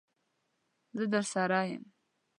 [0.97, 1.83] زه درسره یم.